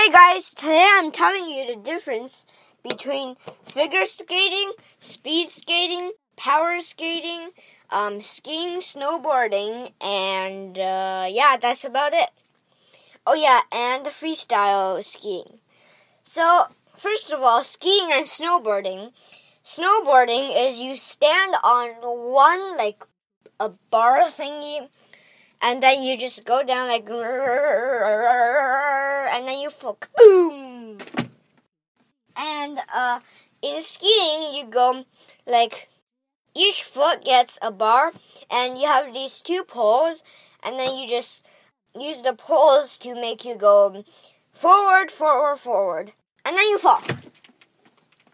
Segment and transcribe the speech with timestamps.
[0.00, 2.46] Hey guys, today I'm telling you the difference
[2.82, 7.50] between figure skating, speed skating, power skating,
[7.90, 12.30] um, skiing, snowboarding, and uh, yeah, that's about it.
[13.26, 15.60] Oh yeah, and freestyle skiing.
[16.22, 19.12] So, first of all, skiing and snowboarding.
[19.62, 23.04] Snowboarding is you stand on one like
[23.60, 24.88] a bar thingy
[25.60, 27.08] and then you just go down like
[29.30, 30.98] and then you fall boom!
[32.36, 33.20] And uh
[33.62, 35.04] in skiing you go
[35.46, 35.88] like
[36.54, 38.12] each foot gets a bar
[38.50, 40.22] and you have these two poles
[40.64, 41.46] and then you just
[41.98, 44.04] use the poles to make you go
[44.52, 46.12] forward forward forward.
[46.44, 47.02] And then you fall.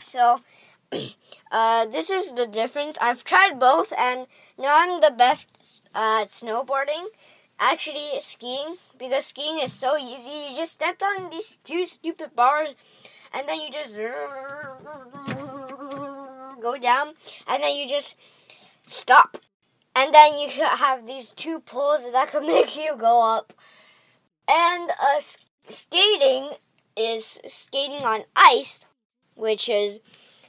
[0.02, 0.40] So
[1.52, 2.98] uh, this is the difference.
[3.00, 4.26] I've tried both, and
[4.58, 7.06] now I'm the best at snowboarding.
[7.58, 10.50] Actually, skiing because skiing is so easy.
[10.50, 12.74] You just step on these two stupid bars,
[13.32, 13.96] and then you just
[16.60, 17.14] go down,
[17.48, 18.16] and then you just
[18.86, 19.38] stop,
[19.94, 23.52] and then you have these two poles that can make you go up.
[24.48, 25.20] And uh,
[25.68, 26.50] skating
[26.96, 28.84] is skating on ice,
[29.34, 30.00] which is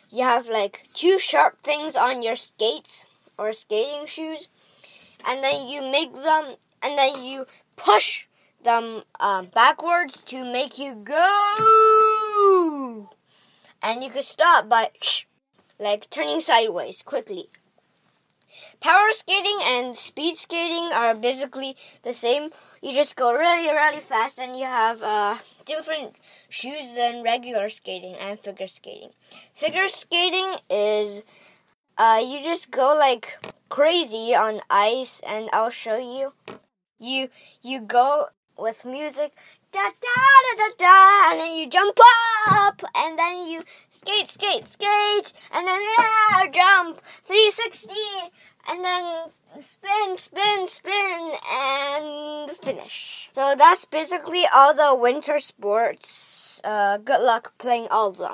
[0.09, 4.49] you have like two sharp things on your skates or skating shoes,
[5.27, 8.27] and then you make them, and then you push
[8.63, 11.17] them uh, backwards to make you go.
[13.83, 14.89] And you can stop by
[15.79, 17.49] like turning sideways quickly.
[18.81, 22.49] Power skating and speed skating are basically the same.
[22.81, 25.37] You just go really, really fast, and you have uh,
[25.67, 26.15] different
[26.49, 29.11] shoes than regular skating and figure skating.
[29.53, 31.23] Figure skating is
[31.97, 33.37] uh, you just go like
[33.69, 36.33] crazy on ice, and I'll show you.
[36.99, 37.29] You
[37.61, 39.33] you go with music.
[39.73, 41.99] Da, da, da, da, da, and then you jump
[42.49, 47.93] up, and then you skate, skate, skate, and then yeah, jump 360,
[48.69, 49.29] and then
[49.59, 53.16] spin, spin, spin, and finish.
[53.37, 56.59] So that's basically all the winter sports.
[56.63, 58.25] Uh, good luck playing all of them.